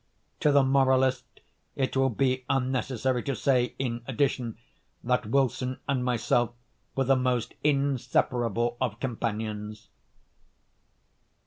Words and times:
To 0.39 0.51
the 0.51 0.63
moralist 0.63 1.25
it 1.75 1.95
will 1.95 2.09
be 2.09 2.43
unnecessary 2.49 3.21
to 3.21 3.35
say, 3.35 3.75
in 3.77 4.01
addition, 4.07 4.57
that 5.03 5.27
Wilson 5.27 5.77
and 5.87 6.03
myself 6.03 6.53
were 6.95 7.03
the 7.03 7.15
most 7.15 7.53
inseparable 7.63 8.77
of 8.81 8.99
companions. 8.99 9.89